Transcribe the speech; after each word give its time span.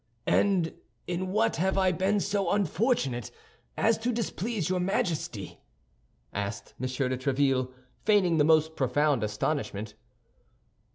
"And 0.25 0.73
in 1.05 1.27
what 1.31 1.57
have 1.57 1.77
I 1.77 1.91
been 1.91 2.19
so 2.19 2.49
unfortunate 2.49 3.29
as 3.77 3.99
to 3.99 4.11
displease 4.11 4.67
your 4.67 4.79
Majesty?" 4.79 5.59
asked 6.33 6.73
M. 6.79 6.87
de 6.87 7.17
Tréville, 7.17 7.71
feigning 8.03 8.37
the 8.37 8.43
most 8.43 8.75
profound 8.75 9.23
astonishment. 9.23 9.93